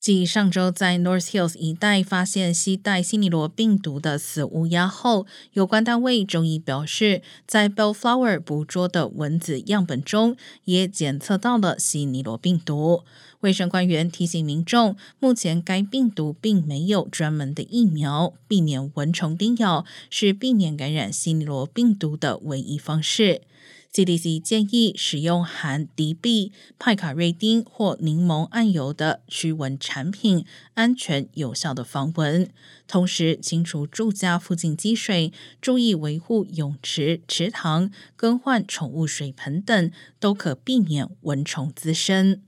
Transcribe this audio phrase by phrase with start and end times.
[0.00, 13.02] 继上周在 North Hills 一带发现携带西尼罗病毒的死乌鸦后，有关单位周一表示，在 Bellflower 捕捉的蚊子样本中也检测到了西尼罗病毒。
[13.40, 23.42] 卫生官员提醒民众，目前该病毒并没有专门的疫苗，避免蚊虫叮咬是避免感染西尼罗病毒的唯一方式。
[23.92, 32.48] CDC 建议使用含敌避、派卡瑞丁或柠檬桉油的驱蚊产品，安全有效的防蚊。
[32.86, 42.40] 同时，清除住家附近积水，注意维护泳池、池塘，更换宠物水盆等，都可避免蚊虫滋生。